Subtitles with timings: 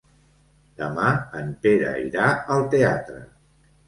[0.77, 1.09] Demà
[1.41, 3.19] en Pere irà al teatre.